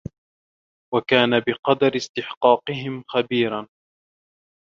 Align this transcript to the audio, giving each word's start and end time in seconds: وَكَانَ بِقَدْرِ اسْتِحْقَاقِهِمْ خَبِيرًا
وَكَانَ 0.93 1.39
بِقَدْرِ 1.39 1.95
اسْتِحْقَاقِهِمْ 1.95 3.03
خَبِيرًا 3.07 3.67